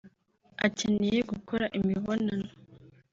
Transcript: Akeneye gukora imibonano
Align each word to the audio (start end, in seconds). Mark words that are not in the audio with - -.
Akeneye 0.65 1.19
gukora 1.31 1.65
imibonano 1.79 2.49